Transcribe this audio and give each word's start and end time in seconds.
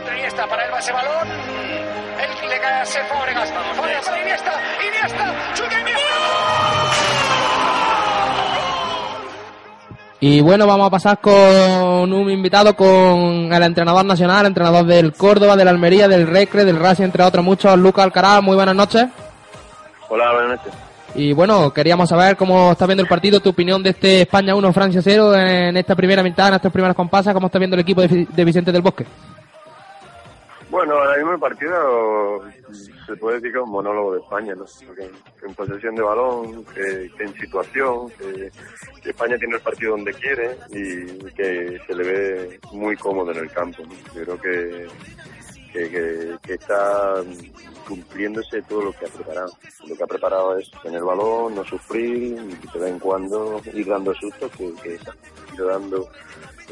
centro 0.00 0.16
Iniesta, 0.16 0.46
para 0.46 0.64
él 0.64 0.72
va 0.72 0.78
ese 0.78 0.92
balón. 0.92 1.28
El 1.28 2.48
le 2.48 2.60
cae 2.60 2.82
a 2.82 2.86
Fábregas. 2.86 3.52
Fábregas 3.76 4.04
para 4.04 4.20
Iniesta. 4.22 4.52
Iniesta. 4.88 5.54
Chuta 5.54 5.76
Y 10.20 10.40
bueno, 10.40 10.66
vamos 10.66 10.86
a 10.86 10.90
pasar 10.90 11.18
con 11.20 12.12
un 12.12 12.30
invitado, 12.30 12.74
con 12.76 13.52
el 13.52 13.62
entrenador 13.62 14.04
nacional, 14.04 14.46
entrenador 14.46 14.84
del 14.84 15.12
Córdoba, 15.14 15.56
del 15.56 15.68
Almería, 15.68 16.08
del 16.08 16.26
Recre, 16.26 16.64
del 16.64 16.78
Racing, 16.78 17.04
entre 17.04 17.24
otros 17.24 17.44
muchos, 17.44 17.78
Lucas 17.78 18.04
Alcaraz. 18.04 18.42
Muy 18.42 18.54
buenas 18.54 18.74
noches. 18.74 19.06
Hola, 20.08 20.32
buenas 20.32 20.58
noches. 20.58 20.74
Y 21.14 21.32
bueno, 21.32 21.72
queríamos 21.72 22.08
saber 22.08 22.36
cómo 22.36 22.72
está 22.72 22.86
viendo 22.86 23.02
el 23.02 23.08
partido, 23.08 23.40
tu 23.40 23.50
opinión 23.50 23.82
de 23.82 23.90
este 23.90 24.22
España 24.22 24.54
1, 24.54 24.72
Francia 24.72 25.00
0 25.02 25.34
en 25.36 25.76
esta 25.76 25.96
primera 25.96 26.22
mitad, 26.22 26.48
en 26.48 26.54
estas 26.54 26.70
primeras 26.70 26.94
compasas, 26.94 27.34
cómo 27.34 27.46
está 27.48 27.58
viendo 27.58 27.74
el 27.74 27.80
equipo 27.80 28.02
de, 28.02 28.44
Vicente 28.44 28.70
del 28.70 28.82
Bosque. 28.82 29.06
Bueno, 30.70 30.94
ahora 30.94 31.16
mismo 31.16 31.32
el 31.32 31.40
partido 31.40 32.44
se 33.04 33.16
puede 33.16 33.36
decir 33.36 33.50
que 33.52 33.58
es 33.58 33.64
un 33.64 33.72
monólogo 33.72 34.14
de 34.14 34.20
España, 34.20 34.54
¿no? 34.54 34.66
en 35.42 35.54
posesión 35.54 35.96
de 35.96 36.02
balón, 36.02 36.64
que, 36.66 37.10
en 37.18 37.34
situación, 37.40 38.08
que, 38.10 38.52
España 39.10 39.36
tiene 39.36 39.56
el 39.56 39.62
partido 39.62 39.92
donde 39.92 40.14
quiere 40.14 40.56
y 40.68 41.06
que 41.34 41.80
se 41.84 41.94
le 41.94 42.04
ve 42.04 42.60
muy 42.72 42.96
cómodo 42.96 43.32
en 43.32 43.38
el 43.38 43.50
campo. 43.50 43.82
Yo 44.14 44.22
creo 44.22 44.40
que, 44.40 44.86
que, 45.72 46.54
está 46.54 47.16
cumpliéndose 47.88 48.62
todo 48.62 48.84
lo 48.84 48.92
que 48.92 49.06
ha 49.06 49.08
preparado. 49.08 49.52
Lo 49.88 49.96
que 49.96 50.04
ha 50.04 50.06
preparado 50.06 50.56
es 50.56 50.70
tener 50.84 51.02
balón, 51.02 51.56
no 51.56 51.64
sufrir, 51.64 52.38
y 52.38 52.72
de 52.72 52.78
vez 52.78 52.92
en 52.92 52.98
cuando 53.00 53.60
ir 53.74 53.88
dando 53.88 54.14
sustos 54.14 54.52
que, 54.52 54.72
que 54.82 54.94
está 54.94 55.14
dando 55.58 56.08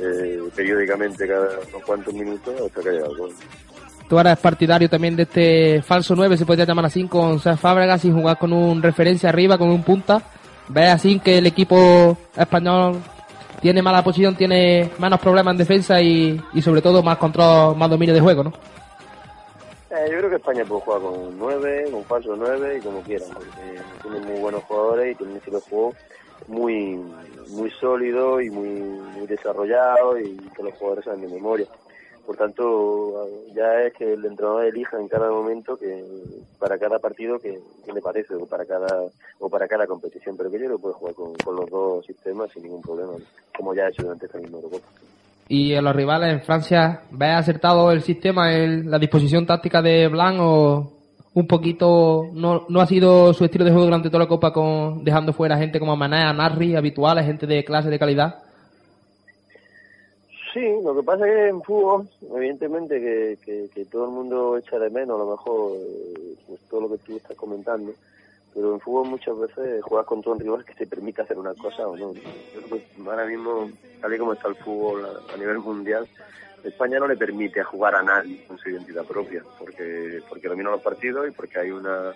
eh, 0.00 0.40
periódicamente 0.54 1.26
cada 1.26 1.58
unos 1.58 1.82
cuantos 1.84 2.14
minutos 2.14 2.60
hasta 2.60 2.80
que 2.80 2.90
haya 2.90 3.04
algo. 3.04 3.28
Tú 4.08 4.18
eres 4.18 4.38
partidario 4.38 4.88
también 4.88 5.16
de 5.16 5.24
este 5.24 5.82
falso 5.82 6.14
9, 6.16 6.36
se 6.36 6.46
podría 6.46 6.64
llamar 6.64 6.86
así, 6.86 7.06
con 7.06 7.38
César 7.38 7.58
Fábregas 7.58 8.04
y 8.04 8.10
jugar 8.10 8.38
con 8.38 8.52
un 8.52 8.82
referencia 8.82 9.28
arriba, 9.28 9.58
con 9.58 9.70
un 9.70 9.82
punta. 9.82 10.22
¿Ves 10.68 10.90
así 10.90 11.20
que 11.20 11.38
el 11.38 11.46
equipo 11.46 12.16
español 12.36 12.96
tiene 13.60 13.82
mala 13.82 14.02
posición, 14.02 14.34
tiene 14.34 14.90
menos 14.98 15.20
problemas 15.20 15.52
en 15.52 15.58
defensa 15.58 16.00
y, 16.00 16.40
y 16.54 16.62
sobre 16.62 16.80
todo 16.80 17.02
más 17.02 17.18
control, 17.18 17.76
más 17.76 17.90
dominio 17.90 18.14
de 18.14 18.20
juego, 18.20 18.44
¿no? 18.44 18.52
Eh, 19.90 20.08
yo 20.10 20.18
creo 20.18 20.30
que 20.30 20.36
España 20.36 20.64
puede 20.64 20.82
jugar 20.82 21.00
con 21.00 21.38
9, 21.38 21.88
con 21.90 22.04
falso 22.04 22.36
9 22.36 22.78
y 22.78 22.80
como 22.82 23.00
quieran, 23.02 23.28
porque 23.32 23.50
tiene 24.02 24.20
muy 24.26 24.40
buenos 24.40 24.62
jugadores 24.64 25.12
y 25.12 25.14
tiene 25.16 25.32
un 25.32 25.38
estilo 25.38 25.58
de 25.58 25.70
juego 25.70 25.94
muy 26.46 26.98
muy 27.50 27.70
sólido 27.72 28.40
y 28.40 28.50
muy, 28.50 28.68
muy 28.68 29.26
desarrollado 29.26 30.18
y 30.18 30.36
que 30.56 30.62
los 30.62 30.74
jugadores 30.74 31.04
saben 31.04 31.22
de 31.22 31.28
memoria. 31.28 31.66
Por 32.26 32.36
tanto, 32.36 33.26
ya 33.54 33.77
que 33.92 34.12
el 34.12 34.24
entrenador 34.24 34.64
elija 34.64 35.00
en 35.00 35.08
cada 35.08 35.30
momento 35.30 35.76
que 35.76 36.04
para 36.58 36.78
cada 36.78 36.98
partido 36.98 37.38
que, 37.38 37.58
le 37.92 38.00
parece 38.00 38.34
o 38.34 38.46
para 38.46 38.64
cada 38.64 39.04
o 39.38 39.48
para 39.48 39.66
cada 39.68 39.86
competición, 39.86 40.36
pero 40.36 40.50
que 40.50 40.58
yo 40.58 40.68
lo 40.68 40.78
jugar 40.78 41.14
con, 41.14 41.56
los 41.56 41.70
dos 41.70 42.06
sistemas 42.06 42.50
sin 42.52 42.64
ningún 42.64 42.82
problema, 42.82 43.12
como 43.56 43.74
ya 43.74 43.84
ha 43.84 43.88
hecho 43.88 44.02
durante 44.02 44.26
esta 44.26 44.38
misma 44.38 44.58
Eurocopa 44.58 44.86
y 45.48 45.72
en 45.72 45.82
los 45.82 45.96
rivales 45.96 46.30
en 46.30 46.42
Francia, 46.42 47.00
¿ves 47.10 47.36
acertado 47.36 47.90
el 47.90 48.02
sistema, 48.02 48.54
en 48.54 48.90
la 48.90 48.98
disposición 48.98 49.46
táctica 49.46 49.80
de 49.80 50.06
Blanc 50.08 50.38
o 50.40 50.92
un 51.34 51.46
poquito 51.46 52.28
no, 52.32 52.66
no 52.68 52.80
ha 52.80 52.86
sido 52.86 53.32
su 53.32 53.44
estilo 53.44 53.64
de 53.64 53.70
juego 53.70 53.86
durante 53.86 54.10
toda 54.10 54.24
la 54.24 54.28
Copa 54.28 54.52
con 54.52 55.04
dejando 55.04 55.32
fuera 55.32 55.56
gente 55.56 55.78
como 55.78 55.96
Maná, 55.96 56.32
Narri, 56.32 56.76
habituales, 56.76 57.24
gente 57.24 57.46
de 57.46 57.64
clase 57.64 57.88
de 57.88 57.98
calidad? 57.98 58.42
Sí, 60.58 60.74
lo 60.82 60.92
que 60.92 61.04
pasa 61.04 61.24
es 61.24 61.34
que 61.34 61.48
en 61.50 61.62
fútbol, 61.62 62.08
evidentemente 62.34 63.00
que, 63.00 63.68
que, 63.72 63.84
todo 63.84 64.06
el 64.06 64.10
mundo 64.10 64.58
echa 64.58 64.76
de 64.76 64.90
menos 64.90 65.14
a 65.14 65.24
lo 65.24 65.30
mejor 65.30 65.76
eh, 65.76 66.34
pues 66.48 66.60
todo 66.68 66.80
lo 66.80 66.88
que 66.88 66.98
tú 66.98 67.16
estás 67.16 67.36
comentando, 67.36 67.92
pero 68.52 68.74
en 68.74 68.80
fútbol 68.80 69.06
muchas 69.06 69.38
veces 69.38 69.80
juegas 69.84 70.06
contra 70.08 70.32
un 70.32 70.40
rival 70.40 70.64
que 70.64 70.74
te 70.74 70.88
permite 70.88 71.22
hacer 71.22 71.38
una 71.38 71.54
cosa 71.54 71.86
o 71.86 71.96
no. 71.96 72.12
ahora 73.06 73.24
mismo, 73.26 73.70
tal 74.00 74.12
y 74.12 74.18
como 74.18 74.32
está 74.32 74.48
el 74.48 74.56
fútbol 74.56 75.06
a, 75.32 75.36
nivel 75.36 75.60
mundial, 75.60 76.08
España 76.64 76.98
no 76.98 77.06
le 77.06 77.16
permite 77.16 77.62
jugar 77.62 77.94
a 77.94 78.02
nadie 78.02 78.44
con 78.48 78.58
su 78.58 78.68
identidad 78.68 79.04
propia, 79.04 79.44
porque, 79.60 80.20
porque 80.28 80.48
domina 80.48 80.70
los 80.70 80.82
partidos 80.82 81.28
y 81.28 81.30
porque 81.30 81.60
hay 81.60 81.70
una, 81.70 82.14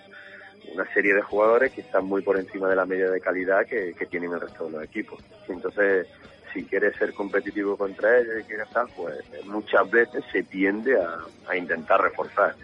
una 0.73 0.93
serie 0.93 1.13
de 1.13 1.21
jugadores 1.21 1.71
que 1.71 1.79
están 1.79 2.03
muy 2.03 2.21
por 2.21 2.37
encima 2.37 2.67
de 2.67 2.75
la 2.75 2.85
media 2.85 3.09
de 3.09 3.21
calidad 3.21 3.65
que, 3.65 3.93
que 3.93 4.05
tienen 4.05 4.33
el 4.33 4.41
resto 4.41 4.65
de 4.65 4.71
los 4.71 4.83
equipos. 4.83 5.21
Entonces, 5.47 6.07
si 6.53 6.63
quieres 6.65 6.95
ser 6.97 7.13
competitivo 7.13 7.75
contra 7.75 8.19
ellos 8.19 8.35
y 8.41 8.43
quieres 8.43 8.67
estar, 8.67 8.85
pues 8.95 9.15
muchas 9.45 9.89
veces 9.89 10.23
se 10.31 10.43
tiende 10.43 10.95
a, 11.01 11.17
a 11.49 11.57
intentar 11.57 12.01
reforzar. 12.01 12.55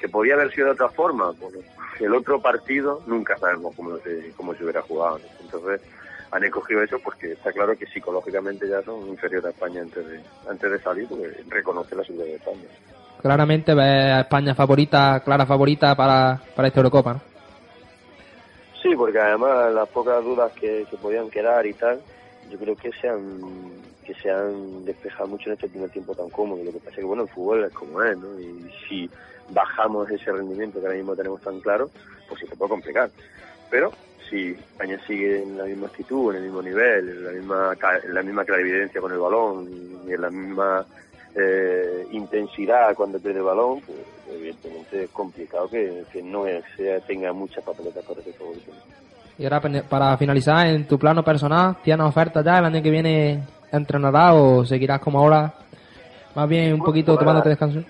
Que 0.00 0.08
podía 0.08 0.34
haber 0.34 0.52
sido 0.52 0.66
de 0.66 0.72
otra 0.72 0.88
forma, 0.88 1.32
pues, 1.32 1.54
el 2.00 2.14
otro 2.14 2.40
partido 2.40 3.02
nunca 3.06 3.36
sabemos 3.38 3.74
cómo 3.76 3.98
se, 3.98 4.32
cómo 4.36 4.54
se 4.54 4.64
hubiera 4.64 4.82
jugado. 4.82 5.20
Entonces 5.40 5.80
han 6.30 6.44
escogido 6.44 6.82
eso 6.82 6.98
porque 6.98 7.32
está 7.32 7.52
claro 7.52 7.76
que 7.76 7.86
psicológicamente 7.86 8.68
ya 8.68 8.82
son 8.82 9.06
inferiores 9.08 9.46
a 9.46 9.50
España 9.50 9.82
antes 9.82 10.08
de, 10.08 10.20
antes 10.48 10.70
de 10.70 10.80
salir, 10.80 11.06
porque 11.08 11.30
reconoce 11.48 11.94
la 11.94 12.04
seguridad 12.04 12.26
de 12.26 12.36
España. 12.36 12.68
Claramente 13.20 13.74
ve 13.74 13.82
a 13.82 14.20
España 14.20 14.54
favorita, 14.54 15.20
clara 15.24 15.46
favorita 15.46 15.94
para, 15.94 16.40
para 16.56 16.68
esta 16.68 16.80
Eurocopa, 16.80 17.14
¿no? 17.14 17.20
Sí, 18.82 18.96
porque 18.96 19.20
además 19.20 19.72
las 19.72 19.88
pocas 19.90 20.24
dudas 20.24 20.50
que, 20.52 20.84
se 20.90 20.96
podían 20.96 21.30
quedar 21.30 21.64
y 21.66 21.74
tal, 21.74 22.00
yo 22.50 22.58
creo 22.58 22.76
que 22.76 22.90
se 22.92 23.08
han 23.08 23.40
que 24.04 24.14
se 24.14 24.30
han 24.30 24.84
despejado 24.84 25.28
mucho 25.28 25.48
en 25.48 25.54
este 25.54 25.68
primer 25.68 25.90
tiempo 25.90 26.14
tan 26.14 26.28
cómodo. 26.30 26.64
Lo 26.64 26.72
que 26.72 26.78
pasa 26.78 26.90
es 26.90 26.96
que 26.96 27.04
bueno, 27.04 27.22
el 27.22 27.28
fútbol 27.28 27.64
es 27.64 27.72
como 27.72 28.02
es, 28.02 28.18
¿no? 28.18 28.40
Y 28.40 28.70
si 28.88 29.08
bajamos 29.50 30.10
ese 30.10 30.32
rendimiento 30.32 30.80
que 30.80 30.86
ahora 30.86 30.98
mismo 30.98 31.14
tenemos 31.14 31.40
tan 31.40 31.60
claro, 31.60 31.88
pues 32.28 32.40
sí 32.40 32.46
se 32.46 32.56
puede 32.56 32.70
complicar. 32.70 33.10
Pero 33.70 33.92
si 34.28 34.50
España 34.50 34.98
sigue 35.06 35.42
en 35.42 35.58
la 35.58 35.64
misma 35.64 35.86
actitud, 35.86 36.30
en 36.30 36.38
el 36.38 36.44
mismo 36.44 36.62
nivel, 36.62 37.08
en 37.08 37.24
la 37.24 37.30
misma, 37.30 37.76
en 38.02 38.14
la 38.14 38.22
misma 38.22 38.44
clarividencia 38.44 39.00
con 39.00 39.12
el 39.12 39.18
balón 39.18 39.68
y 40.06 40.12
en 40.12 40.20
la 40.20 40.30
misma 40.30 40.86
eh, 41.34 42.06
intensidad 42.10 42.94
cuando 42.94 43.18
pierde 43.18 43.38
el 43.38 43.44
balón, 43.44 43.80
pues 43.80 43.98
evidentemente 44.30 45.04
es 45.04 45.10
complicado 45.10 45.68
que, 45.68 46.04
no 46.22 46.44
sea, 46.76 47.00
tenga 47.00 47.32
muchas 47.32 47.64
papeletas 47.64 48.04
para 48.04 48.20
ese 48.20 48.32
favorito. 48.32 48.72
Y 49.42 49.44
ahora 49.44 49.60
para 49.88 50.16
finalizar, 50.16 50.68
en 50.68 50.86
tu 50.86 50.96
plano 51.00 51.24
personal, 51.24 51.76
¿tienes 51.82 52.06
ofertas 52.06 52.44
ya 52.44 52.58
el 52.58 52.64
año 52.66 52.80
que 52.80 52.90
viene 52.92 53.42
entrenarás 53.72 54.34
o 54.36 54.64
seguirás 54.64 55.00
como 55.00 55.18
ahora? 55.18 55.52
Más 56.36 56.48
bien 56.48 56.74
un 56.74 56.78
poquito 56.78 57.18
tomándote 57.18 57.48
descanso. 57.48 57.80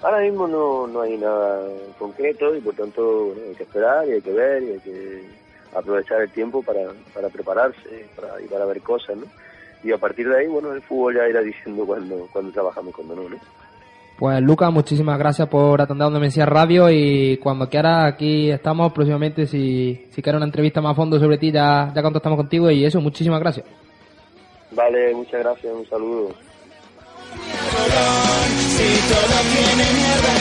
Ahora 0.00 0.20
mismo 0.20 0.46
no, 0.46 0.86
no 0.86 1.00
hay 1.00 1.16
nada 1.16 1.66
concreto 1.98 2.54
y 2.54 2.60
por 2.60 2.74
tanto 2.76 3.34
hay 3.44 3.56
que 3.56 3.64
esperar 3.64 4.06
y 4.06 4.12
hay 4.12 4.20
que 4.20 4.32
ver 4.32 4.62
y 4.62 4.70
hay 4.70 4.78
que 4.78 5.24
aprovechar 5.74 6.20
el 6.20 6.30
tiempo 6.30 6.62
para, 6.62 6.92
para 7.12 7.28
prepararse 7.28 8.06
para, 8.14 8.40
y 8.40 8.46
para 8.46 8.66
ver 8.66 8.82
cosas, 8.82 9.16
¿no? 9.16 9.26
Y 9.82 9.90
a 9.90 9.98
partir 9.98 10.28
de 10.28 10.38
ahí, 10.38 10.46
bueno, 10.46 10.72
el 10.72 10.82
fútbol 10.82 11.16
ya 11.16 11.28
irá 11.28 11.40
diciendo 11.40 11.84
cuando, 11.84 12.28
cuando 12.32 12.52
trabajamos 12.52 12.90
y 12.90 12.94
cuando 12.94 13.16
no, 13.16 13.30
¿no? 13.30 13.36
Pues 14.20 14.42
Lucas, 14.42 14.70
muchísimas 14.70 15.18
gracias 15.18 15.48
por 15.48 15.80
atender 15.80 16.10
Mesías 16.10 16.46
Radio 16.46 16.90
y 16.90 17.38
cuando 17.38 17.70
quieras 17.70 18.04
aquí 18.12 18.50
estamos 18.50 18.92
próximamente 18.92 19.46
si, 19.46 20.08
si 20.10 20.20
quieres 20.20 20.36
una 20.36 20.44
entrevista 20.44 20.82
más 20.82 20.92
a 20.92 20.94
fondo 20.94 21.18
sobre 21.18 21.38
ti 21.38 21.50
ya, 21.50 21.90
ya 21.96 22.02
contactamos 22.02 22.36
contigo 22.36 22.70
y 22.70 22.84
eso, 22.84 23.00
muchísimas 23.00 23.40
gracias. 23.40 23.64
Vale, 24.72 25.14
muchas 25.14 25.40
gracias, 25.40 25.72
un 25.74 25.88
saludo. 25.88 26.34
Si 28.58 29.08
todo 29.08 29.40
tiene 29.54 29.90
mierda, 29.90 30.39